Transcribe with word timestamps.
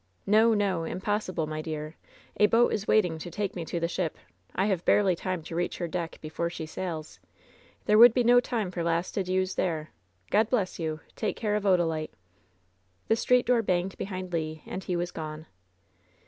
"No! 0.25 0.55
no! 0.55 0.83
Impossible, 0.83 1.45
my 1.45 1.61
dear! 1.61 1.95
A 2.37 2.47
boat 2.47 2.73
is 2.73 2.87
waiting 2.87 3.19
to 3.19 3.29
take 3.29 3.55
me 3.55 3.63
to 3.65 3.79
the 3.79 3.87
ship! 3.87 4.17
I 4.55 4.65
have 4.65 4.83
barely 4.83 5.15
time 5.15 5.43
to 5.43 5.55
reach 5.55 5.77
her 5.77 5.87
deck 5.87 6.17
before 6.21 6.49
she 6.49 6.65
sails! 6.65 7.19
There 7.85 7.99
would 7.99 8.11
be 8.15 8.23
no 8.23 8.39
time 8.39 8.71
for 8.71 8.81
last 8.81 9.15
adieus 9.15 9.53
there! 9.53 9.91
God 10.31 10.49
bless 10.49 10.79
you! 10.79 11.01
Take 11.15 11.35
care 11.35 11.53
of 11.55 11.67
Odalite!" 11.67 12.15
The 13.09 13.15
street 13.15 13.45
door 13.45 13.61
banged 13.61 13.95
behind 13.99 14.33
Le, 14.33 14.55
and 14.65 14.83
he 14.83 14.95
was 14.95 15.11
gone. 15.11 15.45